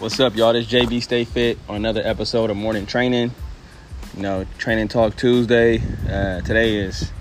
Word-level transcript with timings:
What's 0.00 0.18
up, 0.18 0.34
y'all? 0.34 0.52
This 0.52 0.66
JB 0.66 1.04
Stay 1.04 1.22
Fit 1.22 1.56
on 1.68 1.76
another 1.76 2.02
episode 2.04 2.50
of 2.50 2.56
Morning 2.56 2.84
Training. 2.84 3.30
You 4.16 4.22
know, 4.22 4.44
Training 4.58 4.88
Talk 4.88 5.14
Tuesday. 5.14 5.80
Uh, 6.10 6.40
today 6.40 6.74
is 6.78 7.12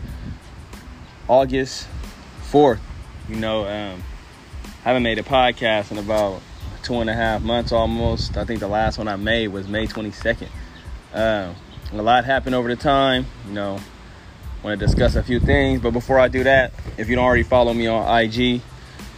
August 1.28 1.88
4th. 2.52 2.80
You 3.30 3.36
know, 3.36 3.68
um, 3.68 4.04
I 4.64 4.88
haven't 4.90 5.04
made 5.04 5.20
a 5.20 5.24
podcast 5.24 5.92
in 5.92 6.00
about 6.00 6.42
two 6.82 6.96
and 6.96 7.12
a 7.12 7.14
half 7.14 7.44
months 7.44 7.72
almost. 7.72 8.38
I 8.38 8.44
think 8.44 8.60
the 8.60 8.68
last 8.68 8.98
one 8.98 9.08
I 9.08 9.18
made 9.18 9.50
was 9.50 9.68
May 9.68 9.86
22nd. 9.86 10.48
Uh, 11.14 11.54
a 11.92 12.02
lot 12.02 12.26
happened 12.26 12.56
over 12.56 12.70
the 12.70 12.76
time. 12.76 13.28
You 13.48 13.54
know, 13.54 13.80
want 14.64 14.80
to 14.80 14.86
discuss 14.86 15.16
a 15.16 15.22
few 15.22 15.40
things. 15.40 15.80
But 15.80 15.92
before 15.92 16.20
I 16.20 16.28
do 16.28 16.44
that, 16.44 16.74
if 16.98 17.08
you 17.08 17.16
don't 17.16 17.24
already 17.24 17.44
follow 17.44 17.72
me 17.72 17.86
on 17.86 18.24
IG, 18.24 18.62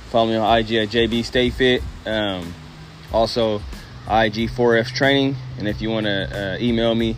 follow 0.10 0.28
me 0.28 0.36
on 0.36 0.60
IG 0.60 0.74
at 0.74 0.90
JB 0.90 1.24
Stay 1.24 1.50
Fit. 1.52 1.82
Um, 2.06 2.54
also, 3.12 3.62
IG4F 4.08 4.94
Training. 4.94 5.36
And 5.58 5.68
if 5.68 5.82
you 5.82 5.90
want 5.90 6.06
to 6.06 6.56
uh, 6.56 6.58
email 6.60 6.94
me, 6.94 7.18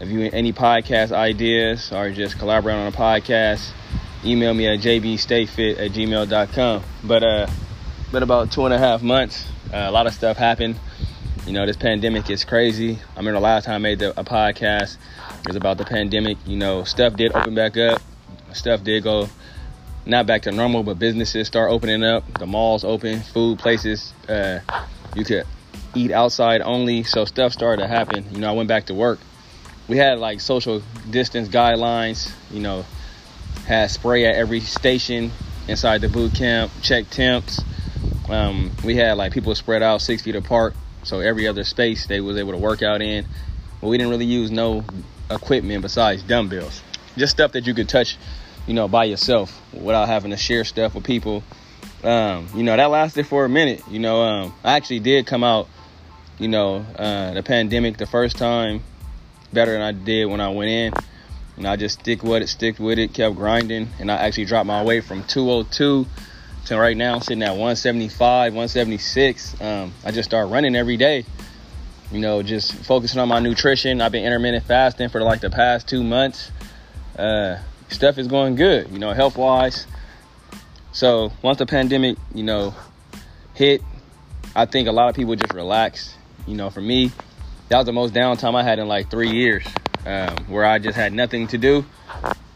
if 0.00 0.08
you 0.08 0.30
any 0.32 0.52
podcast 0.52 1.12
ideas 1.12 1.92
or 1.92 2.10
just 2.10 2.38
collaborate 2.38 2.76
on 2.76 2.86
a 2.86 2.96
podcast, 2.96 3.70
email 4.24 4.52
me 4.52 4.66
at 4.66 4.80
jbstayfit 4.80 5.78
at 5.78 5.90
gmail.com. 5.92 6.82
But 7.04 7.22
uh, 7.22 7.46
been 8.12 8.22
about 8.22 8.52
two 8.52 8.64
and 8.64 8.74
a 8.74 8.78
half 8.78 9.02
months. 9.02 9.46
Uh, 9.72 9.78
a 9.78 9.90
lot 9.90 10.06
of 10.06 10.14
stuff 10.14 10.36
happened. 10.36 10.78
You 11.46 11.52
know, 11.52 11.64
this 11.64 11.76
pandemic 11.76 12.28
is 12.28 12.44
crazy. 12.44 12.98
I 13.14 13.18
remember 13.18 13.38
the 13.38 13.44
last 13.44 13.64
time 13.64 13.76
I 13.76 13.78
made 13.78 13.98
the, 14.00 14.18
a 14.18 14.24
podcast 14.24 14.96
it 15.46 15.50
was 15.50 15.56
about 15.56 15.78
the 15.78 15.84
pandemic. 15.84 16.38
You 16.44 16.56
know, 16.56 16.82
stuff 16.84 17.14
did 17.14 17.32
open 17.32 17.54
back 17.54 17.76
up. 17.76 18.02
Stuff 18.52 18.82
did 18.82 19.04
go 19.04 19.28
not 20.04 20.26
back 20.26 20.42
to 20.42 20.52
normal, 20.52 20.82
but 20.82 20.98
businesses 20.98 21.46
start 21.46 21.70
opening 21.70 22.02
up. 22.02 22.24
The 22.38 22.46
malls 22.46 22.84
open, 22.84 23.20
food 23.20 23.58
places. 23.58 24.12
Uh, 24.28 24.60
you 25.16 25.24
could 25.24 25.46
eat 25.94 26.12
outside 26.12 26.60
only. 26.60 27.02
So 27.02 27.24
stuff 27.24 27.52
started 27.52 27.82
to 27.82 27.88
happen. 27.88 28.26
You 28.32 28.38
know, 28.38 28.50
I 28.50 28.52
went 28.52 28.68
back 28.68 28.86
to 28.86 28.94
work. 28.94 29.18
We 29.88 29.96
had 29.96 30.18
like 30.18 30.40
social 30.40 30.82
distance 31.10 31.48
guidelines. 31.48 32.30
You 32.50 32.60
know, 32.60 32.84
had 33.66 33.90
spray 33.90 34.26
at 34.26 34.36
every 34.36 34.60
station 34.60 35.32
inside 35.68 36.02
the 36.02 36.08
boot 36.08 36.34
camp. 36.34 36.70
Check 36.82 37.10
temps. 37.10 37.62
Um, 38.28 38.70
we 38.84 38.96
had 38.96 39.16
like 39.16 39.32
people 39.32 39.54
spread 39.54 39.82
out 39.82 40.02
six 40.02 40.22
feet 40.22 40.36
apart. 40.36 40.74
So 41.02 41.20
every 41.20 41.46
other 41.46 41.64
space 41.64 42.06
they 42.06 42.20
was 42.20 42.36
able 42.36 42.52
to 42.52 42.58
work 42.58 42.82
out 42.82 43.00
in. 43.00 43.26
But 43.80 43.88
we 43.88 43.98
didn't 43.98 44.10
really 44.10 44.26
use 44.26 44.50
no 44.50 44.84
equipment 45.30 45.82
besides 45.82 46.22
dumbbells. 46.22 46.82
Just 47.16 47.32
stuff 47.32 47.52
that 47.52 47.66
you 47.66 47.74
could 47.74 47.88
touch, 47.88 48.18
you 48.66 48.74
know, 48.74 48.88
by 48.88 49.04
yourself 49.04 49.62
without 49.72 50.08
having 50.08 50.30
to 50.32 50.36
share 50.36 50.64
stuff 50.64 50.94
with 50.94 51.04
people. 51.04 51.42
Um, 52.04 52.48
you 52.54 52.62
know, 52.62 52.76
that 52.76 52.86
lasted 52.86 53.26
for 53.26 53.44
a 53.44 53.48
minute. 53.48 53.82
You 53.90 53.98
know, 53.98 54.22
um, 54.22 54.54
I 54.62 54.76
actually 54.76 55.00
did 55.00 55.26
come 55.26 55.42
out, 55.42 55.68
you 56.38 56.48
know, 56.48 56.84
uh, 56.98 57.34
the 57.34 57.42
pandemic 57.42 57.96
the 57.96 58.06
first 58.06 58.36
time 58.36 58.82
better 59.52 59.72
than 59.72 59.82
I 59.82 59.92
did 59.92 60.26
when 60.26 60.40
I 60.40 60.50
went 60.50 60.70
in. 60.70 60.92
And 61.56 61.66
I 61.66 61.76
just 61.76 62.00
stick 62.00 62.22
with 62.22 62.42
it, 62.42 62.48
stick 62.48 62.78
with 62.78 62.98
it, 62.98 63.14
kept 63.14 63.34
grinding, 63.34 63.88
and 63.98 64.10
I 64.10 64.16
actually 64.16 64.44
dropped 64.44 64.66
my 64.66 64.84
weight 64.84 65.04
from 65.04 65.24
202 65.24 66.06
to 66.66 66.76
right 66.76 66.96
now 66.96 67.14
I'm 67.14 67.22
sitting 67.22 67.42
at 67.42 67.52
175, 67.52 68.52
176. 68.52 69.60
Um, 69.60 69.94
I 70.04 70.10
just 70.10 70.28
start 70.28 70.50
running 70.50 70.76
every 70.76 70.96
day 70.96 71.24
you 72.12 72.20
know, 72.20 72.42
just 72.42 72.72
focusing 72.72 73.20
on 73.20 73.28
my 73.28 73.40
nutrition. 73.40 74.00
I've 74.00 74.12
been 74.12 74.24
intermittent 74.24 74.64
fasting 74.64 75.08
for 75.08 75.22
like 75.22 75.40
the 75.40 75.50
past 75.50 75.88
two 75.88 76.04
months. 76.04 76.50
Uh, 77.18 77.58
stuff 77.88 78.18
is 78.18 78.28
going 78.28 78.54
good, 78.54 78.90
you 78.90 78.98
know, 78.98 79.12
health 79.12 79.36
wise. 79.36 79.86
So 80.96 81.30
once 81.42 81.58
the 81.58 81.66
pandemic, 81.66 82.16
you 82.34 82.42
know, 82.42 82.74
hit, 83.52 83.82
I 84.54 84.64
think 84.64 84.88
a 84.88 84.92
lot 84.92 85.10
of 85.10 85.14
people 85.14 85.36
just 85.36 85.52
relaxed. 85.52 86.16
You 86.46 86.56
know, 86.56 86.70
for 86.70 86.80
me, 86.80 87.12
that 87.68 87.76
was 87.76 87.84
the 87.84 87.92
most 87.92 88.14
downtime 88.14 88.54
I 88.54 88.62
had 88.62 88.78
in 88.78 88.88
like 88.88 89.10
three 89.10 89.28
years, 89.28 89.66
um, 90.06 90.34
where 90.46 90.64
I 90.64 90.78
just 90.78 90.96
had 90.96 91.12
nothing 91.12 91.48
to 91.48 91.58
do 91.58 91.84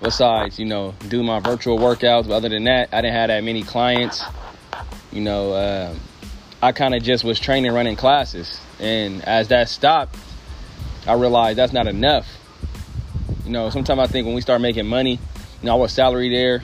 besides, 0.00 0.59
you 0.59 0.65
know, 0.65 0.95
do 1.11 1.23
my 1.23 1.41
virtual 1.41 1.79
workouts. 1.79 2.29
But 2.29 2.37
other 2.37 2.49
than 2.49 2.65
that, 2.65 2.89
I 2.95 3.03
didn't 3.03 3.12
have 3.12 3.29
that 3.29 3.45
many 3.45 3.62
clients. 3.62 4.25
You 5.12 5.21
know, 5.21 5.53
uh, 5.53 5.95
I 6.62 6.73
kind 6.73 6.95
of 6.95 7.03
just 7.03 7.25
was 7.25 7.39
training, 7.39 7.73
running 7.73 7.97
classes. 7.97 8.59
And 8.79 9.23
as 9.27 9.49
that 9.49 9.69
stopped, 9.69 10.17
I 11.06 11.12
realized 11.12 11.59
that's 11.59 11.75
not 11.75 11.87
enough. 11.87 12.27
You 13.45 13.53
know, 13.53 13.69
sometimes 13.69 14.00
I 14.00 14.06
think 14.06 14.25
when 14.25 14.34
we 14.34 14.41
start 14.41 14.62
making 14.62 14.87
money, 14.87 15.19
you 15.61 15.67
know, 15.67 15.73
I 15.73 15.75
was 15.75 15.93
salary 15.93 16.31
there. 16.31 16.62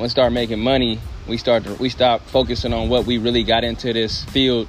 When 0.00 0.06
we 0.06 0.08
start 0.08 0.32
making 0.32 0.60
money, 0.60 0.98
we 1.28 1.36
start 1.36 1.64
to, 1.64 1.74
we 1.74 1.90
stop 1.90 2.22
focusing 2.22 2.72
on 2.72 2.88
what 2.88 3.04
we 3.04 3.18
really 3.18 3.44
got 3.44 3.64
into 3.64 3.92
this 3.92 4.24
field 4.24 4.66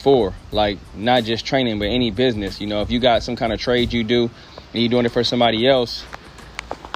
for. 0.00 0.34
Like 0.52 0.78
not 0.94 1.24
just 1.24 1.46
training, 1.46 1.78
but 1.78 1.86
any 1.86 2.10
business. 2.10 2.60
You 2.60 2.66
know, 2.66 2.82
if 2.82 2.90
you 2.90 3.00
got 3.00 3.22
some 3.22 3.36
kind 3.36 3.54
of 3.54 3.58
trade 3.58 3.90
you 3.90 4.04
do 4.04 4.24
and 4.74 4.82
you're 4.82 4.90
doing 4.90 5.06
it 5.06 5.12
for 5.12 5.24
somebody 5.24 5.66
else, 5.66 6.04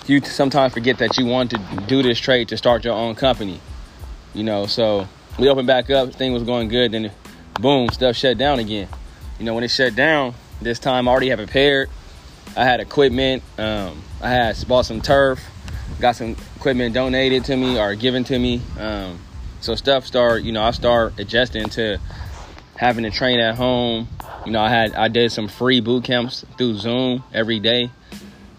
you 0.04 0.20
sometimes 0.20 0.74
forget 0.74 0.98
that 0.98 1.16
you 1.16 1.24
want 1.24 1.52
to 1.52 1.84
do 1.86 2.02
this 2.02 2.18
trade 2.18 2.48
to 2.48 2.58
start 2.58 2.84
your 2.84 2.92
own 2.92 3.14
company. 3.14 3.62
You 4.34 4.42
know, 4.44 4.66
so 4.66 5.08
we 5.38 5.48
opened 5.48 5.66
back 5.66 5.88
up, 5.88 6.12
thing 6.12 6.34
was 6.34 6.42
going 6.42 6.68
good, 6.68 6.92
then 6.92 7.12
boom, 7.58 7.88
stuff 7.88 8.14
shut 8.14 8.36
down 8.36 8.58
again. 8.58 8.88
You 9.38 9.46
know, 9.46 9.54
when 9.54 9.64
it 9.64 9.70
shut 9.70 9.96
down, 9.96 10.34
this 10.60 10.78
time 10.78 11.08
I 11.08 11.10
already 11.10 11.30
had 11.30 11.38
prepared. 11.38 11.88
I 12.58 12.64
had 12.64 12.80
equipment. 12.80 13.42
Um, 13.56 14.02
I 14.20 14.28
had 14.28 14.68
bought 14.68 14.84
some 14.84 15.00
turf, 15.00 15.40
got 16.02 16.16
some 16.16 16.36
equipment 16.56 16.94
donated 16.94 17.44
to 17.44 17.56
me 17.56 17.78
or 17.78 17.94
given 17.94 18.24
to 18.24 18.38
me. 18.38 18.60
Um, 18.78 19.18
so 19.60 19.74
stuff 19.76 20.04
start, 20.04 20.42
you 20.42 20.50
know, 20.50 20.62
I 20.62 20.72
start 20.72 21.18
adjusting 21.18 21.68
to 21.70 21.98
having 22.76 23.04
to 23.04 23.10
train 23.10 23.38
at 23.38 23.54
home. 23.54 24.08
You 24.44 24.52
know, 24.52 24.60
I 24.60 24.68
had 24.68 24.94
I 24.94 25.08
did 25.08 25.30
some 25.32 25.48
free 25.48 25.80
boot 25.80 26.04
camps 26.04 26.44
through 26.58 26.74
Zoom 26.74 27.22
every 27.32 27.60
day. 27.60 27.90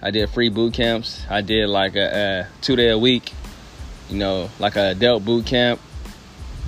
I 0.01 0.11
did 0.11 0.29
free 0.29 0.49
boot 0.49 0.73
camps. 0.73 1.21
I 1.29 1.41
did 1.41 1.67
like 1.67 1.95
a, 1.95 2.47
a 2.47 2.61
two 2.61 2.77
day 2.77 2.89
a 2.89 2.97
week. 2.97 3.33
You 4.09 4.17
know, 4.17 4.49
like 4.59 4.75
a 4.75 4.91
adult 4.91 5.25
boot 5.25 5.45
camp 5.45 5.79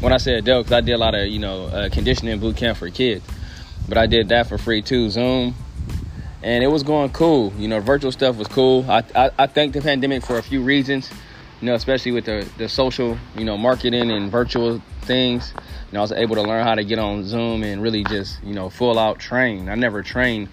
when 0.02 0.12
I 0.12 0.18
say 0.18 0.36
adult, 0.36 0.66
because 0.66 0.78
I 0.78 0.81
did 0.81 0.94
a 0.94 0.97
lot 0.97 1.16
of 1.16 1.28
you 1.28 1.40
know 1.40 1.66
uh, 1.66 1.90
conditioning 1.90 2.40
boot 2.40 2.57
camp 2.57 2.78
for 2.78 2.90
kids, 2.90 3.25
but 3.88 3.97
I 3.97 4.07
did 4.07 4.30
that 4.30 4.47
for 4.47 4.57
free 4.57 4.81
too, 4.81 5.09
Zoom, 5.09 5.56
and 6.45 6.63
it 6.63 6.67
was 6.67 6.83
going 6.83 7.09
cool. 7.09 7.51
You 7.57 7.67
know, 7.67 7.79
virtual 7.79 8.11
stuff 8.11 8.38
was 8.38 8.47
cool. 8.47 8.85
I 8.88 9.03
I, 9.16 9.31
I 9.39 9.47
thank 9.47 9.73
the 9.73 9.81
pandemic 9.81 10.23
for 10.23 10.38
a 10.38 10.44
few 10.44 10.61
reasons, 10.61 11.09
you 11.59 11.66
know, 11.66 11.73
especially 11.73 12.11
with 12.11 12.25
the 12.25 12.47
the 12.57 12.69
social 12.69 13.17
you 13.35 13.44
know 13.44 13.57
marketing 13.57 14.11
and 14.11 14.31
virtual 14.31 14.81
things. 15.01 15.53
You 15.56 15.94
know, 15.94 16.00
I 16.00 16.03
was 16.03 16.11
able 16.11 16.35
to 16.35 16.44
learn 16.44 16.63
how 16.63 16.75
to 16.75 16.83
get 16.83 17.00
on 17.00 17.23
Zoom 17.25 17.63
and 17.63 17.81
really 17.81 18.03
just 18.03 18.41
you 18.44 18.53
know 18.53 18.69
full 18.69 19.00
out 19.00 19.19
train. 19.19 19.67
I 19.69 19.75
never 19.75 20.03
trained 20.03 20.47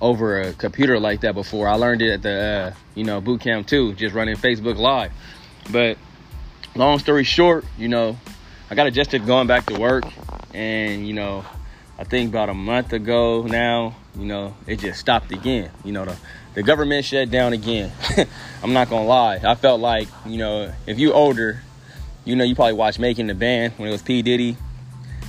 over 0.00 0.40
a 0.40 0.52
computer 0.52 1.00
like 1.00 1.22
that 1.22 1.34
before. 1.34 1.68
I 1.68 1.74
learned 1.74 2.00
it 2.00 2.12
at 2.12 2.22
the 2.22 2.72
uh, 2.74 2.78
you 2.94 3.02
know 3.02 3.20
boot 3.20 3.40
camp 3.40 3.66
too, 3.66 3.92
just 3.94 4.14
running 4.14 4.36
Facebook 4.36 4.76
Live. 4.76 5.12
But 5.72 5.98
long 6.76 7.00
story 7.00 7.24
short, 7.24 7.64
you 7.76 7.88
know, 7.88 8.16
I 8.70 8.76
got 8.76 8.86
adjusted 8.86 9.26
going 9.26 9.48
back 9.48 9.66
to 9.66 9.80
work, 9.80 10.04
and 10.54 11.04
you 11.04 11.12
know, 11.12 11.44
I 11.98 12.04
think 12.04 12.30
about 12.30 12.48
a 12.48 12.54
month 12.54 12.92
ago 12.92 13.42
now, 13.42 13.94
you 14.18 14.26
know, 14.26 14.56
it 14.66 14.80
just 14.80 14.98
stopped 14.98 15.30
again. 15.32 15.70
You 15.84 15.92
know, 15.92 16.04
the 16.04 16.16
the 16.54 16.62
government 16.62 17.04
shut 17.04 17.30
down 17.30 17.52
again. 17.52 17.92
I'm 18.62 18.72
not 18.72 18.88
gonna 18.88 19.06
lie. 19.06 19.40
I 19.44 19.54
felt 19.54 19.80
like, 19.80 20.08
you 20.24 20.38
know, 20.38 20.72
if 20.86 20.98
you 20.98 21.12
older, 21.12 21.62
you 22.24 22.36
know, 22.36 22.44
you 22.44 22.54
probably 22.54 22.74
watched 22.74 22.98
Making 22.98 23.26
the 23.26 23.34
Band 23.34 23.74
when 23.76 23.88
it 23.88 23.92
was 23.92 24.02
P 24.02 24.22
Diddy. 24.22 24.56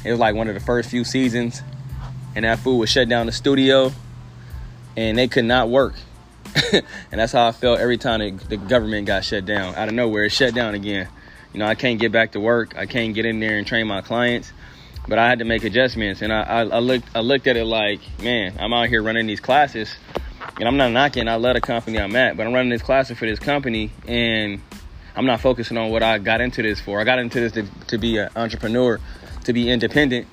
It 0.03 0.11
was 0.11 0.19
like 0.19 0.35
one 0.35 0.47
of 0.47 0.53
the 0.53 0.59
first 0.59 0.89
few 0.89 1.03
seasons, 1.03 1.61
and 2.35 2.45
that 2.45 2.59
fool 2.59 2.77
was 2.77 2.89
shut 2.89 3.09
down 3.09 3.25
the 3.25 3.31
studio, 3.31 3.91
and 4.95 5.17
they 5.17 5.27
could 5.27 5.45
not 5.45 5.69
work. 5.69 5.95
and 6.73 6.83
that's 7.11 7.33
how 7.33 7.47
I 7.47 7.51
felt 7.51 7.79
every 7.79 7.97
time 7.97 8.19
the, 8.19 8.45
the 8.45 8.57
government 8.57 9.07
got 9.07 9.25
shut 9.25 9.45
down. 9.45 9.75
Out 9.75 9.87
of 9.87 9.93
nowhere, 9.95 10.25
it 10.25 10.31
shut 10.31 10.53
down 10.53 10.75
again. 10.75 11.09
You 11.53 11.59
know, 11.59 11.65
I 11.65 11.75
can't 11.75 11.99
get 11.99 12.11
back 12.11 12.33
to 12.33 12.39
work. 12.39 12.77
I 12.77 12.85
can't 12.85 13.13
get 13.15 13.25
in 13.25 13.39
there 13.39 13.57
and 13.57 13.65
train 13.65 13.87
my 13.87 14.01
clients. 14.01 14.51
But 15.07 15.19
I 15.19 15.27
had 15.27 15.39
to 15.39 15.45
make 15.45 15.63
adjustments, 15.63 16.21
and 16.21 16.33
I, 16.33 16.41
I, 16.41 16.59
I 16.61 16.79
looked 16.79 17.07
I 17.15 17.19
looked 17.19 17.47
at 17.47 17.57
it 17.57 17.65
like, 17.65 17.99
man, 18.21 18.55
I'm 18.59 18.73
out 18.73 18.89
here 18.89 19.03
running 19.03 19.27
these 19.27 19.39
classes, 19.39 19.95
and 20.57 20.67
I'm 20.67 20.77
not 20.77 20.91
knocking. 20.91 21.27
I 21.27 21.35
love 21.35 21.53
the 21.53 21.61
company 21.61 21.99
I'm 21.99 22.15
at, 22.15 22.37
but 22.37 22.47
I'm 22.47 22.53
running 22.53 22.71
this 22.71 22.81
classes 22.81 23.17
for 23.17 23.25
this 23.25 23.39
company, 23.39 23.91
and 24.07 24.61
I'm 25.15 25.25
not 25.25 25.41
focusing 25.41 25.77
on 25.77 25.91
what 25.91 26.01
I 26.03 26.17
got 26.17 26.41
into 26.41 26.61
this 26.61 26.79
for. 26.79 26.99
I 26.99 27.03
got 27.03 27.19
into 27.19 27.39
this 27.39 27.51
to, 27.53 27.63
to 27.87 27.97
be 27.97 28.17
an 28.17 28.29
entrepreneur, 28.35 28.99
to 29.43 29.53
be 29.53 29.69
independent, 29.69 30.27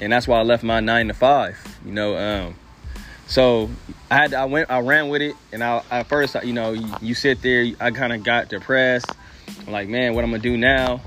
and 0.00 0.12
that's 0.12 0.26
why 0.26 0.38
I 0.38 0.42
left 0.42 0.62
my 0.62 0.80
nine 0.80 1.08
to 1.08 1.14
five. 1.14 1.58
You 1.84 1.92
know, 1.92 2.16
um, 2.16 2.54
so 3.26 3.70
I 4.10 4.14
had 4.16 4.34
I 4.34 4.46
went 4.46 4.70
I 4.70 4.80
ran 4.80 5.08
with 5.08 5.22
it, 5.22 5.34
and 5.52 5.62
I 5.62 5.82
at 5.90 6.06
first 6.06 6.36
you 6.42 6.52
know 6.52 6.72
you, 6.72 6.88
you 7.02 7.14
sit 7.14 7.42
there, 7.42 7.66
I 7.80 7.90
kind 7.90 8.12
of 8.12 8.24
got 8.24 8.48
depressed. 8.48 9.10
I'm 9.66 9.72
like, 9.72 9.88
man, 9.88 10.14
what 10.14 10.24
I'm 10.24 10.30
gonna 10.30 10.42
do 10.42 10.56
now? 10.56 11.00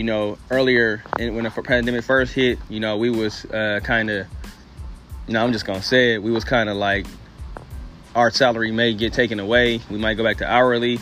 You 0.00 0.06
know, 0.06 0.38
earlier 0.50 1.02
when 1.18 1.44
the 1.44 1.50
pandemic 1.50 2.04
first 2.04 2.32
hit, 2.32 2.58
you 2.70 2.80
know, 2.80 2.96
we 2.96 3.10
was 3.10 3.44
uh, 3.44 3.80
kind 3.84 4.08
of, 4.08 4.26
you 5.26 5.34
know, 5.34 5.44
I'm 5.44 5.52
just 5.52 5.66
gonna 5.66 5.82
say 5.82 6.14
it, 6.14 6.22
we 6.22 6.30
was 6.30 6.42
kind 6.42 6.70
of 6.70 6.78
like, 6.78 7.04
our 8.14 8.30
salary 8.30 8.72
may 8.72 8.94
get 8.94 9.12
taken 9.12 9.38
away. 9.38 9.82
We 9.90 9.98
might 9.98 10.14
go 10.14 10.24
back 10.24 10.38
to 10.38 10.50
hourly, 10.50 11.00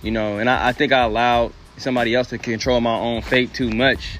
you 0.00 0.10
know, 0.10 0.38
and 0.38 0.48
I, 0.48 0.68
I 0.68 0.72
think 0.72 0.90
I 0.90 1.02
allowed 1.02 1.52
somebody 1.76 2.14
else 2.14 2.30
to 2.30 2.38
control 2.38 2.80
my 2.80 2.96
own 2.96 3.20
fate 3.20 3.52
too 3.52 3.68
much. 3.68 4.18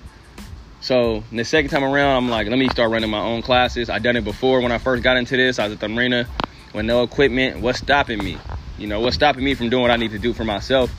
So 0.82 1.24
the 1.32 1.42
second 1.42 1.70
time 1.70 1.82
around, 1.82 2.18
I'm 2.18 2.28
like, 2.28 2.46
let 2.46 2.58
me 2.58 2.68
start 2.68 2.90
running 2.90 3.08
my 3.08 3.22
own 3.22 3.40
classes. 3.40 3.88
I 3.88 4.00
done 4.00 4.16
it 4.16 4.24
before 4.24 4.60
when 4.60 4.70
I 4.70 4.76
first 4.76 5.02
got 5.02 5.16
into 5.16 5.38
this. 5.38 5.58
I 5.58 5.64
was 5.64 5.72
at 5.72 5.80
the 5.80 5.88
marina 5.88 6.28
with 6.74 6.84
no 6.84 7.04
equipment. 7.04 7.62
What's 7.62 7.78
stopping 7.78 8.18
me? 8.18 8.36
You 8.76 8.86
know, 8.86 9.00
what's 9.00 9.16
stopping 9.16 9.44
me 9.44 9.54
from 9.54 9.70
doing 9.70 9.80
what 9.80 9.90
I 9.90 9.96
need 9.96 10.10
to 10.10 10.18
do 10.18 10.34
for 10.34 10.44
myself? 10.44 10.94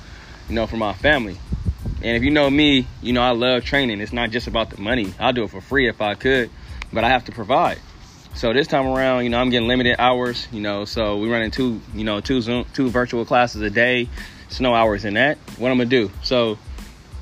You 0.50 0.56
know, 0.56 0.66
for 0.66 0.78
my 0.78 0.94
family. 0.94 1.38
And 2.04 2.18
if 2.18 2.24
you 2.24 2.32
know 2.32 2.50
me, 2.50 2.88
you 3.02 3.14
know 3.14 3.22
I 3.22 3.32
love 3.32 3.64
training. 3.64 4.02
It's 4.02 4.14
not 4.14 4.32
just 4.32 4.48
about 4.48 4.72
the 4.72 4.82
money. 4.82 5.14
I'll 5.20 5.34
do 5.34 5.44
it 5.44 5.50
for 5.50 5.62
free 5.62 5.88
if 5.88 6.02
I 6.02 6.16
could, 6.16 6.50
but 6.92 7.04
I 7.04 7.10
have 7.10 7.26
to 7.26 7.32
provide. 7.32 7.80
So 8.34 8.54
this 8.54 8.68
time 8.68 8.88
around, 8.88 9.24
you 9.24 9.30
know, 9.30 9.40
I'm 9.40 9.50
getting 9.50 9.68
limited 9.68 9.98
hours. 10.00 10.48
You 10.52 10.62
know, 10.62 10.86
so 10.86 11.18
we're 11.18 11.32
running 11.32 11.52
two, 11.52 11.80
you 11.94 12.04
know, 12.04 12.22
two 12.22 12.42
Zoom, 12.42 12.66
two 12.74 12.90
virtual 12.90 13.26
classes 13.26 13.62
a 13.62 13.70
day. 13.70 14.10
There's 14.48 14.62
no 14.62 14.74
hours 14.74 15.06
in 15.06 15.14
that. 15.14 15.38
What 15.58 15.72
I'm 15.72 15.78
gonna 15.78 15.90
do? 15.90 16.12
So 16.24 16.58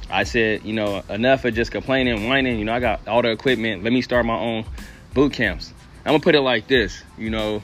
I 0.09 0.23
said, 0.23 0.63
you 0.63 0.73
know, 0.73 1.03
enough 1.09 1.45
of 1.45 1.53
just 1.53 1.71
complaining, 1.71 2.27
whining. 2.27 2.57
You 2.57 2.65
know, 2.65 2.73
I 2.73 2.79
got 2.79 3.07
all 3.07 3.21
the 3.21 3.31
equipment. 3.31 3.83
Let 3.83 3.91
me 3.91 4.01
start 4.01 4.25
my 4.25 4.37
own 4.37 4.65
boot 5.13 5.33
camps. 5.33 5.73
I'm 6.05 6.13
gonna 6.13 6.19
put 6.19 6.35
it 6.35 6.41
like 6.41 6.67
this. 6.67 7.03
You 7.17 7.29
know, 7.31 7.61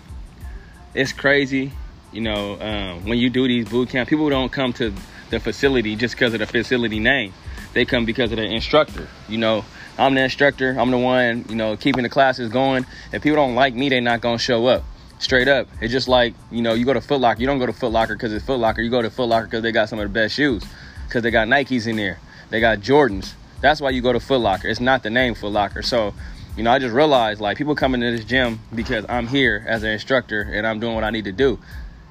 it's 0.93 1.13
crazy. 1.13 1.71
You 2.11 2.21
know, 2.21 2.59
um, 2.59 3.05
when 3.05 3.17
you 3.17 3.29
do 3.29 3.47
these 3.47 3.67
boot 3.67 3.89
camps, 3.89 4.09
people 4.09 4.29
don't 4.29 4.51
come 4.51 4.73
to 4.73 4.93
the 5.29 5.39
facility 5.39 5.95
just 5.95 6.15
because 6.15 6.33
of 6.33 6.39
the 6.39 6.45
facility 6.45 6.99
name. 6.99 7.33
They 7.73 7.85
come 7.85 8.05
because 8.05 8.31
of 8.31 8.37
the 8.37 8.43
instructor. 8.43 9.07
You 9.27 9.37
know, 9.37 9.65
I'm 9.97 10.15
the 10.15 10.23
instructor. 10.23 10.75
I'm 10.79 10.91
the 10.91 10.97
one, 10.97 11.45
you 11.49 11.55
know, 11.55 11.75
keeping 11.75 12.03
the 12.03 12.09
classes 12.09 12.49
going. 12.49 12.85
If 13.11 13.23
people 13.23 13.35
don't 13.35 13.55
like 13.55 13.73
me, 13.73 13.89
they're 13.89 14.01
not 14.01 14.21
gonna 14.21 14.37
show 14.37 14.67
up. 14.67 14.83
Straight 15.19 15.47
up. 15.47 15.67
It's 15.81 15.91
just 15.91 16.07
like, 16.07 16.33
you 16.51 16.61
know, 16.61 16.73
you 16.73 16.85
go 16.85 16.93
to 16.93 17.01
Foot 17.01 17.21
Locker. 17.21 17.39
You 17.39 17.47
don't 17.47 17.59
go 17.59 17.65
to 17.65 17.73
Foot 17.73 17.91
Locker 17.91 18.15
because 18.15 18.33
it's 18.33 18.45
Foot 18.45 18.59
Locker. 18.59 18.81
You 18.81 18.89
go 18.89 19.01
to 19.01 19.09
Foot 19.09 19.29
Locker 19.29 19.45
because 19.47 19.63
they 19.63 19.71
got 19.71 19.89
some 19.89 19.99
of 19.99 20.03
the 20.03 20.13
best 20.13 20.35
shoes. 20.35 20.63
Because 21.07 21.23
they 21.23 21.31
got 21.31 21.47
Nikes 21.47 21.87
in 21.87 21.95
there. 21.95 22.19
They 22.49 22.59
got 22.59 22.79
Jordans. 22.79 23.33
That's 23.61 23.79
why 23.79 23.91
you 23.91 24.01
go 24.01 24.13
to 24.13 24.19
Foot 24.19 24.41
Locker. 24.41 24.67
It's 24.67 24.79
not 24.79 25.03
the 25.03 25.09
name 25.09 25.33
Foot 25.33 25.51
Locker. 25.51 25.81
So, 25.81 26.13
you 26.57 26.63
know, 26.63 26.71
I 26.71 26.79
just 26.79 26.93
realized 26.93 27.41
like 27.41 27.57
people 27.57 27.75
coming 27.75 28.01
to 28.01 28.11
this 28.11 28.25
gym 28.25 28.59
because 28.73 29.05
I'm 29.07 29.27
here 29.27 29.65
as 29.67 29.83
an 29.83 29.89
instructor 29.89 30.41
and 30.41 30.67
I'm 30.67 30.79
doing 30.79 30.95
what 30.95 31.03
I 31.03 31.09
need 31.09 31.25
to 31.25 31.31
do. 31.31 31.59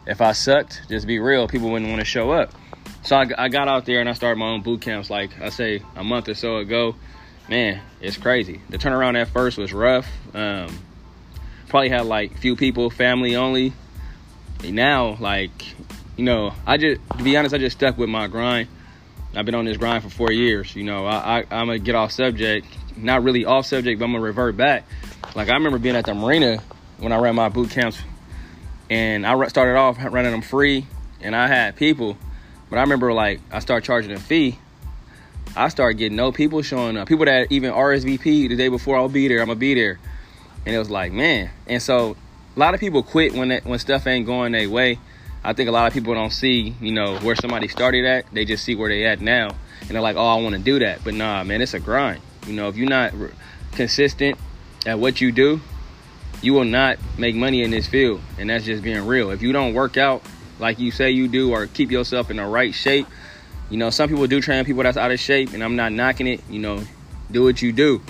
If 0.06 0.20
I 0.20 0.32
sucked, 0.32 0.82
just 0.88 1.06
be 1.06 1.18
real, 1.18 1.48
people 1.48 1.70
wouldn't 1.70 1.90
want 1.90 2.00
to 2.00 2.04
show 2.06 2.32
up. 2.32 2.52
So 3.04 3.16
I, 3.16 3.26
I 3.36 3.48
got 3.48 3.68
out 3.68 3.84
there 3.84 4.00
and 4.00 4.08
I 4.08 4.14
started 4.14 4.38
my 4.38 4.48
own 4.48 4.62
boot 4.62 4.80
camps 4.80 5.10
like 5.10 5.40
I 5.40 5.50
say 5.50 5.82
a 5.94 6.02
month 6.02 6.28
or 6.28 6.34
so 6.34 6.56
ago. 6.56 6.96
Man, 7.48 7.82
it's 8.00 8.16
crazy. 8.16 8.62
The 8.70 8.78
turnaround 8.78 9.20
at 9.20 9.28
first 9.28 9.58
was 9.58 9.72
rough. 9.74 10.08
Um, 10.34 10.78
probably 11.68 11.90
had 11.90 12.06
like 12.06 12.38
few 12.38 12.56
people, 12.56 12.88
family 12.88 13.36
only. 13.36 13.74
And 14.62 14.74
now, 14.74 15.16
like, 15.20 15.74
you 16.16 16.24
know, 16.24 16.54
I 16.66 16.78
just 16.78 17.00
to 17.18 17.22
be 17.22 17.36
honest, 17.36 17.54
I 17.54 17.58
just 17.58 17.76
stuck 17.76 17.98
with 17.98 18.08
my 18.08 18.26
grind. 18.26 18.68
I've 19.36 19.44
been 19.44 19.54
on 19.54 19.66
this 19.66 19.76
grind 19.76 20.02
for 20.02 20.10
four 20.10 20.32
years. 20.32 20.74
You 20.74 20.84
know, 20.84 21.04
I, 21.04 21.40
I 21.40 21.46
I'm 21.50 21.66
gonna 21.66 21.78
get 21.78 21.94
off 21.94 22.12
subject, 22.12 22.66
not 22.96 23.22
really 23.22 23.44
off 23.44 23.66
subject, 23.66 23.98
but 23.98 24.06
I'm 24.06 24.12
gonna 24.12 24.24
revert 24.24 24.56
back. 24.56 24.86
Like 25.34 25.50
I 25.50 25.54
remember 25.54 25.78
being 25.78 25.96
at 25.96 26.06
the 26.06 26.14
marina 26.14 26.62
when 26.98 27.12
I 27.12 27.18
ran 27.18 27.34
my 27.34 27.50
boot 27.50 27.70
camps, 27.70 27.98
and 28.88 29.26
I 29.26 29.48
started 29.48 29.76
off 29.76 29.98
running 30.02 30.30
them 30.30 30.42
free, 30.42 30.86
and 31.20 31.36
I 31.36 31.48
had 31.48 31.76
people, 31.76 32.16
but 32.74 32.80
I 32.80 32.82
remember 32.82 33.12
like 33.12 33.40
I 33.52 33.60
started 33.60 33.86
charging 33.86 34.10
a 34.10 34.18
fee. 34.18 34.58
I 35.54 35.68
started 35.68 35.96
getting 35.96 36.16
no 36.16 36.32
people 36.32 36.60
showing 36.62 36.96
up. 36.96 37.06
People 37.06 37.26
that 37.26 37.52
even 37.52 37.72
RSVP 37.72 38.48
the 38.48 38.56
day 38.56 38.66
before 38.66 38.96
I'll 38.96 39.08
be 39.08 39.28
there, 39.28 39.40
I'm 39.40 39.46
gonna 39.46 39.60
be 39.60 39.74
there, 39.74 40.00
and 40.66 40.74
it 40.74 40.78
was 40.80 40.90
like 40.90 41.12
man. 41.12 41.50
And 41.68 41.80
so 41.80 42.16
a 42.56 42.58
lot 42.58 42.74
of 42.74 42.80
people 42.80 43.04
quit 43.04 43.32
when 43.32 43.50
that, 43.50 43.64
when 43.64 43.78
stuff 43.78 44.08
ain't 44.08 44.26
going 44.26 44.50
their 44.50 44.68
way 44.68 44.98
I 45.44 45.52
think 45.52 45.68
a 45.68 45.72
lot 45.72 45.86
of 45.86 45.92
people 45.92 46.14
don't 46.14 46.32
see, 46.32 46.74
you 46.80 46.90
know, 46.90 47.18
where 47.18 47.36
somebody 47.36 47.68
started 47.68 48.06
at. 48.06 48.24
They 48.32 48.44
just 48.44 48.64
see 48.64 48.74
where 48.74 48.88
they 48.88 49.04
at 49.04 49.20
now, 49.20 49.50
and 49.82 49.90
they're 49.90 50.00
like, 50.00 50.16
"Oh, 50.16 50.26
I 50.26 50.40
want 50.40 50.56
to 50.56 50.60
do 50.60 50.80
that." 50.80 51.04
But 51.04 51.14
nah, 51.14 51.44
man, 51.44 51.62
it's 51.62 51.74
a 51.74 51.78
grind. 51.78 52.22
You 52.48 52.54
know, 52.54 52.68
if 52.68 52.76
you're 52.76 52.88
not 52.88 53.12
consistent 53.72 54.36
at 54.84 54.98
what 54.98 55.20
you 55.20 55.30
do, 55.30 55.60
you 56.42 56.54
will 56.54 56.64
not 56.64 56.98
make 57.18 57.36
money 57.36 57.62
in 57.62 57.70
this 57.70 57.86
field, 57.86 58.20
and 58.36 58.50
that's 58.50 58.64
just 58.64 58.82
being 58.82 59.06
real. 59.06 59.30
If 59.30 59.42
you 59.42 59.52
don't 59.52 59.74
work 59.74 59.96
out 59.96 60.22
like 60.58 60.78
you 60.78 60.90
say 60.90 61.10
you 61.10 61.28
do, 61.28 61.52
or 61.52 61.66
keep 61.66 61.90
yourself 61.90 62.30
in 62.30 62.36
the 62.36 62.46
right 62.46 62.74
shape, 62.74 63.06
you 63.70 63.76
know, 63.76 63.90
some 63.90 64.08
people 64.08 64.26
do 64.26 64.40
train 64.40 64.64
people 64.64 64.82
that's 64.82 64.96
out 64.96 65.10
of 65.10 65.20
shape, 65.20 65.52
and 65.52 65.62
I'm 65.62 65.76
not 65.76 65.92
knocking 65.92 66.26
it. 66.26 66.40
You 66.48 66.60
know, 66.60 66.82
do 67.30 67.42
what 67.42 67.62
you 67.62 67.72
do. 67.72 68.02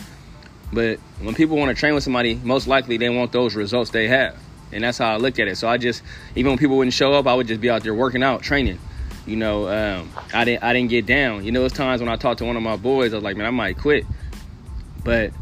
But 0.72 0.98
when 1.20 1.34
people 1.34 1.56
want 1.56 1.70
to 1.70 1.74
train 1.74 1.94
with 1.94 2.02
somebody, 2.02 2.34
most 2.36 2.66
likely 2.66 2.96
they 2.96 3.08
want 3.08 3.32
those 3.32 3.54
results 3.54 3.90
they 3.90 4.08
have 4.08 4.36
and 4.74 4.82
that's 4.82 4.98
how 4.98 5.14
I 5.14 5.16
look 5.16 5.38
at 5.38 5.48
it. 5.48 5.56
So 5.56 5.68
I 5.68 5.78
just 5.78 6.02
even 6.34 6.50
when 6.50 6.58
people 6.58 6.76
wouldn't 6.76 6.92
show 6.92 7.14
up, 7.14 7.26
I 7.26 7.34
would 7.34 7.46
just 7.46 7.60
be 7.60 7.70
out 7.70 7.82
there 7.82 7.94
working 7.94 8.22
out, 8.22 8.42
training. 8.42 8.78
You 9.24 9.36
know, 9.36 9.68
um, 9.68 10.10
I 10.34 10.44
didn't 10.44 10.62
I 10.64 10.72
didn't 10.72 10.90
get 10.90 11.06
down. 11.06 11.44
You 11.44 11.52
know, 11.52 11.64
it's 11.64 11.74
times 11.74 12.00
when 12.00 12.10
I 12.10 12.16
talked 12.16 12.38
to 12.38 12.44
one 12.44 12.56
of 12.56 12.62
my 12.62 12.76
boys, 12.76 13.14
I 13.14 13.16
was 13.16 13.24
like, 13.24 13.36
man, 13.36 13.46
I 13.46 13.50
might 13.50 13.78
quit, 13.78 14.04
but 15.02 15.32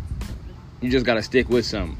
you 0.80 0.90
just 0.90 1.06
gotta 1.06 1.22
stick 1.22 1.48
with 1.48 1.64
something. 1.64 1.96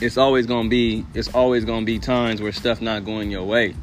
It's 0.00 0.16
always 0.16 0.46
gonna 0.46 0.68
be 0.68 1.04
it's 1.14 1.28
always 1.34 1.64
gonna 1.64 1.84
be 1.84 1.98
times 1.98 2.40
where 2.40 2.52
stuff 2.52 2.80
not 2.80 3.04
going 3.04 3.30
your 3.30 3.44
way, 3.44 3.74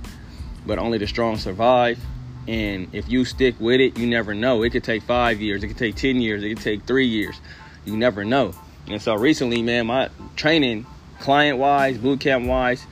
but 0.65 0.79
only 0.79 0.97
the 0.97 1.07
strong 1.07 1.37
survive. 1.37 1.99
And 2.47 2.93
if 2.93 3.09
you 3.09 3.25
stick 3.25 3.55
with 3.59 3.79
it, 3.79 3.97
you 3.97 4.07
never 4.07 4.33
know. 4.33 4.63
It 4.63 4.71
could 4.71 4.83
take 4.83 5.03
five 5.03 5.41
years, 5.41 5.63
it 5.63 5.67
could 5.67 5.77
take 5.77 5.95
ten 5.95 6.21
years, 6.21 6.43
it 6.43 6.49
could 6.49 6.63
take 6.63 6.83
three 6.83 7.07
years. 7.07 7.39
You 7.85 7.97
never 7.97 8.25
know. 8.25 8.53
And 8.87 9.01
so 9.01 9.15
recently, 9.15 9.61
man, 9.61 9.87
my 9.87 10.09
training 10.35 10.85
client 11.19 11.57
wise, 11.57 11.97
boot 11.97 12.19
camp 12.19 12.45
wise, 12.45 12.85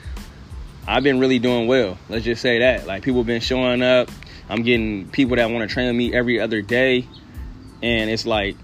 I've 0.88 1.03
been 1.03 1.19
really 1.19 1.39
doing 1.39 1.68
well. 1.68 1.97
Let's 2.09 2.25
just 2.25 2.41
say 2.41 2.59
that. 2.59 2.88
Like 2.88 3.03
people 3.03 3.21
have 3.21 3.27
been 3.27 3.41
showing 3.41 3.81
up. 3.81 4.09
I'm 4.50 4.63
getting 4.63 5.07
people 5.09 5.35
that 5.35 5.50
want 5.50 5.68
to 5.68 5.73
train 5.73 5.88
with 5.88 5.95
me 5.95 6.13
every 6.13 6.39
other 6.39 6.62
day. 6.62 7.07
And 7.81 8.09
it's 8.09 8.25
like 8.25 8.56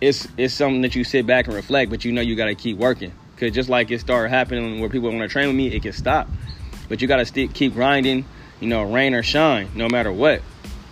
it's 0.00 0.26
it's 0.36 0.54
something 0.54 0.82
that 0.82 0.94
you 0.94 1.04
sit 1.04 1.26
back 1.26 1.46
and 1.46 1.54
reflect, 1.54 1.90
but 1.90 2.04
you 2.04 2.12
know 2.12 2.20
you 2.20 2.34
gotta 2.36 2.54
keep 2.54 2.76
working. 2.76 3.12
Cause 3.36 3.52
just 3.52 3.68
like 3.68 3.90
it 3.90 4.00
started 4.00 4.28
happening 4.28 4.80
where 4.80 4.88
people 4.88 5.08
want 5.08 5.22
to 5.22 5.28
train 5.28 5.48
with 5.48 5.56
me, 5.56 5.68
it 5.68 5.82
can 5.82 5.92
stop. 5.92 6.28
But 6.88 7.00
you 7.00 7.08
gotta 7.08 7.24
keep 7.48 7.74
grinding, 7.74 8.24
you 8.62 8.68
know, 8.68 8.84
rain 8.84 9.12
or 9.12 9.24
shine, 9.24 9.68
no 9.74 9.88
matter 9.88 10.12
what. 10.12 10.40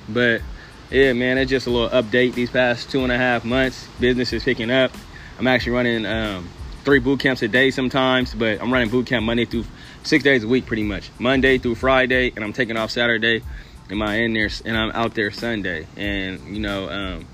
But 0.08 0.42
yeah, 0.90 1.12
man, 1.12 1.38
it's 1.38 1.48
just 1.48 1.68
a 1.68 1.70
little 1.70 1.88
update 1.88 2.34
these 2.34 2.50
past 2.50 2.90
two 2.90 3.04
and 3.04 3.12
a 3.12 3.16
half 3.16 3.44
months. 3.44 3.86
Business 4.00 4.32
is 4.32 4.42
picking 4.42 4.72
up. 4.72 4.90
I'm 5.38 5.46
actually 5.46 5.72
running 5.72 6.04
um, 6.04 6.48
three 6.84 6.98
boot 6.98 7.20
camps 7.20 7.42
a 7.42 7.48
day 7.48 7.70
sometimes, 7.70 8.34
but 8.34 8.60
I'm 8.60 8.72
running 8.72 8.90
boot 8.90 9.06
camp 9.06 9.24
Monday 9.24 9.44
through 9.44 9.64
six 10.02 10.24
days 10.24 10.42
a 10.42 10.48
week 10.48 10.66
pretty 10.66 10.82
much. 10.82 11.10
Monday 11.20 11.58
through 11.58 11.76
Friday, 11.76 12.32
and 12.34 12.44
I'm 12.44 12.52
taking 12.52 12.76
off 12.76 12.90
Saturday. 12.90 13.42
Am 13.88 14.02
I 14.02 14.16
in 14.16 14.34
there 14.34 14.50
and 14.64 14.76
I'm 14.76 14.90
out 14.90 15.14
there 15.14 15.30
Sunday. 15.30 15.86
And 15.96 16.40
you 16.54 16.60
know, 16.60 16.88
um, 16.88 17.26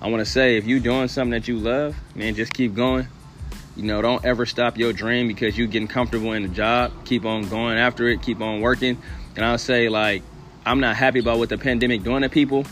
I 0.00 0.08
want 0.08 0.20
to 0.20 0.30
say 0.30 0.58
if 0.58 0.66
you're 0.66 0.80
doing 0.80 1.08
something 1.08 1.30
that 1.30 1.48
you 1.48 1.58
love, 1.58 1.96
man, 2.14 2.34
just 2.34 2.52
keep 2.52 2.74
going. 2.74 3.08
You 3.76 3.84
know, 3.84 4.02
don't 4.02 4.22
ever 4.24 4.44
stop 4.44 4.76
your 4.76 4.92
dream 4.92 5.28
because 5.28 5.56
you're 5.56 5.66
getting 5.66 5.88
comfortable 5.88 6.32
in 6.32 6.42
the 6.42 6.48
job. 6.48 6.92
Keep 7.06 7.24
on 7.24 7.48
going 7.48 7.78
after 7.78 8.06
it. 8.08 8.20
Keep 8.20 8.42
on 8.42 8.60
working. 8.60 9.00
And 9.36 9.44
I'll 9.44 9.58
say 9.58 9.88
like, 9.88 10.22
I'm 10.64 10.80
not 10.80 10.96
happy 10.96 11.18
about 11.18 11.38
what 11.38 11.48
the 11.48 11.58
pandemic 11.58 12.02
doing 12.02 12.22
to 12.22 12.28
people, 12.28 12.66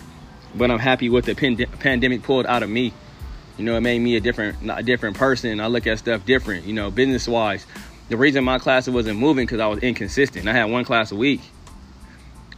but 0.54 0.70
I'm 0.70 0.78
happy 0.78 1.08
what 1.08 1.24
the 1.24 1.34
pand- 1.34 1.66
pandemic 1.80 2.22
pulled 2.22 2.46
out 2.46 2.62
of 2.62 2.70
me. 2.70 2.92
You 3.58 3.64
know, 3.64 3.76
it 3.76 3.80
made 3.80 3.98
me 3.98 4.16
a 4.16 4.20
different 4.20 4.70
a 4.70 4.82
different 4.82 5.16
person. 5.16 5.60
I 5.60 5.66
look 5.66 5.86
at 5.86 5.98
stuff 5.98 6.24
different. 6.24 6.66
You 6.66 6.72
know, 6.72 6.90
business 6.90 7.28
wise. 7.28 7.66
The 8.08 8.16
reason 8.16 8.42
my 8.42 8.58
class 8.58 8.88
wasn't 8.88 9.18
moving 9.18 9.46
because 9.46 9.60
I 9.60 9.66
was 9.66 9.80
inconsistent. 9.80 10.48
I 10.48 10.52
had 10.52 10.64
one 10.64 10.84
class 10.84 11.12
a 11.12 11.16
week. 11.16 11.42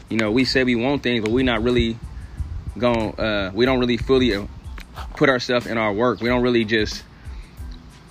You 0.09 0.17
know, 0.17 0.31
we 0.31 0.45
say 0.45 0.65
we 0.65 0.77
want 0.77 1.03
things, 1.03 1.25
but 1.25 1.31
we're 1.31 1.45
not 1.45 1.63
really 1.63 1.99
going. 2.79 3.19
Uh, 3.19 3.51
we 3.55 3.65
don't 3.65 3.81
really 3.81 3.97
fully 3.97 4.35
uh, 4.35 4.47
put 5.17 5.29
ourselves 5.29 5.67
in 5.67 5.79
our 5.79 5.93
work. 5.93 6.21
We 6.21 6.29
don't 6.29 6.43
really 6.43 6.65
just, 6.65 7.03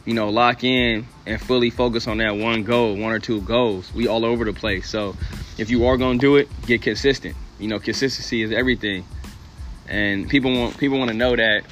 you 0.06 0.14
know, 0.14 0.30
lock 0.30 0.64
in 0.64 1.08
and 1.26 1.42
fully 1.42 1.70
focus 1.70 2.08
on 2.08 2.18
that 2.18 2.36
one 2.36 2.64
goal, 2.64 2.96
one 2.96 3.12
or 3.12 3.20
two 3.20 3.42
goals. 3.42 3.94
We 3.94 4.08
all 4.08 4.26
over 4.26 4.46
the 4.46 4.54
place. 4.54 4.90
So, 4.90 5.16
if 5.58 5.70
you 5.70 5.86
are 5.86 5.98
gonna 5.98 6.20
do 6.20 6.38
it, 6.38 6.50
get 6.66 6.82
consistent. 6.82 7.36
You 7.60 7.68
know, 7.68 7.80
consistency 7.80 8.42
is 8.42 8.52
everything, 8.52 9.06
and 9.88 10.30
people 10.30 10.54
want 10.54 10.78
people 10.78 10.98
want 10.98 11.12
to 11.12 11.18
know 11.18 11.36
that 11.36 11.64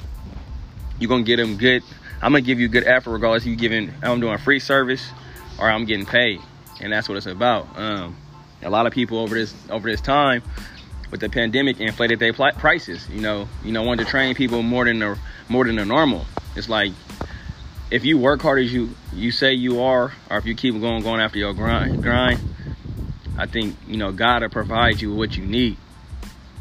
you're 0.98 1.08
gonna 1.08 1.22
get 1.22 1.36
them 1.36 1.56
good. 1.56 1.82
I'm 2.22 2.32
gonna 2.32 2.42
give 2.42 2.60
you 2.60 2.68
good 2.68 2.86
effort 2.86 3.10
regardless 3.10 3.46
you 3.46 3.56
giving 3.56 3.92
I'm 4.02 4.20
doing 4.20 4.38
free 4.38 4.60
service 4.60 5.10
or 5.58 5.70
I'm 5.70 5.84
getting 5.84 6.06
paid, 6.06 6.40
and 6.80 6.92
that's 6.92 7.08
what 7.08 7.16
it's 7.16 7.26
about. 7.26 7.78
Um, 7.78 8.16
a 8.62 8.70
lot 8.70 8.86
of 8.86 8.92
people 8.92 9.18
over 9.18 9.34
this 9.34 9.54
over 9.70 9.90
this 9.90 10.00
time 10.00 10.42
with 11.10 11.20
the 11.20 11.28
pandemic 11.28 11.80
inflated 11.80 12.18
their 12.18 12.32
prices. 12.32 13.08
You 13.08 13.20
know, 13.20 13.48
you 13.64 13.72
know, 13.72 13.82
wanted 13.82 14.04
to 14.04 14.10
train 14.10 14.34
people 14.34 14.62
more 14.62 14.84
than 14.84 14.98
the 14.98 15.18
more 15.48 15.64
than 15.64 15.76
the 15.76 15.84
normal. 15.84 16.26
It's 16.56 16.68
like 16.68 16.92
if 17.90 18.04
you 18.04 18.18
work 18.18 18.42
hard 18.42 18.62
as 18.64 18.72
you 18.72 18.94
you 19.12 19.30
say 19.30 19.54
you 19.54 19.82
are, 19.82 20.12
or 20.30 20.38
if 20.38 20.46
you 20.46 20.54
keep 20.54 20.78
going 20.80 21.02
going 21.02 21.20
after 21.20 21.38
your 21.38 21.52
grind 21.54 22.02
grind, 22.02 22.40
I 23.40 23.46
think 23.46 23.74
you 23.88 23.96
know 23.96 24.12
God 24.12 24.42
will 24.42 24.50
provide 24.50 25.00
you 25.00 25.14
what 25.14 25.36
you 25.36 25.46
need. 25.46 25.76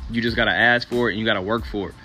You 0.09 0.21
just 0.21 0.35
gotta 0.35 0.51
ask 0.51 0.87
for 0.87 1.09
it 1.09 1.13
and 1.13 1.19
you 1.19 1.25
gotta 1.25 1.41
work 1.41 1.65
for 1.65 1.89
it. 1.89 1.95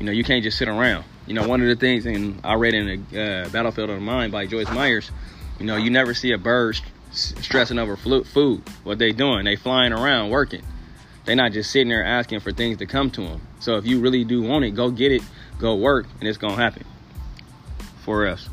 You 0.00 0.06
know, 0.06 0.12
you 0.12 0.24
can't 0.24 0.42
just 0.42 0.58
sit 0.58 0.68
around. 0.68 1.04
You 1.26 1.34
know, 1.34 1.46
one 1.46 1.60
of 1.60 1.68
the 1.68 1.76
things, 1.76 2.06
and 2.06 2.40
I 2.42 2.54
read 2.54 2.74
in 2.74 3.04
the 3.10 3.22
uh, 3.22 3.48
Battlefield 3.50 3.90
of 3.90 3.96
the 3.96 4.00
Mind 4.00 4.32
by 4.32 4.46
Joyce 4.46 4.70
Meyers, 4.70 5.10
you 5.58 5.66
know, 5.66 5.76
you 5.76 5.90
never 5.90 6.12
see 6.14 6.32
a 6.32 6.38
bird 6.38 6.80
st- 7.12 7.44
stressing 7.44 7.78
over 7.78 7.96
food. 7.96 8.62
What 8.82 8.98
they 8.98 9.12
doing? 9.12 9.44
They 9.44 9.56
flying 9.56 9.92
around 9.92 10.30
working. 10.30 10.62
they're 11.24 11.36
not 11.36 11.52
just 11.52 11.70
sitting 11.70 11.88
there 11.88 12.04
asking 12.04 12.40
for 12.40 12.50
things 12.50 12.78
to 12.78 12.86
come 12.86 13.10
to 13.12 13.20
them. 13.20 13.40
So 13.60 13.76
if 13.76 13.86
you 13.86 14.00
really 14.00 14.24
do 14.24 14.42
want 14.42 14.64
it, 14.64 14.72
go 14.72 14.90
get 14.90 15.12
it, 15.12 15.22
go 15.58 15.76
work, 15.76 16.06
and 16.18 16.28
it's 16.28 16.38
gonna 16.38 16.56
happen 16.56 16.84
for 18.04 18.26
us. 18.26 18.48